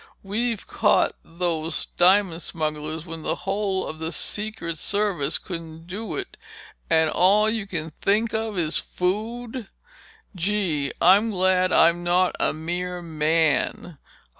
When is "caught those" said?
0.65-1.85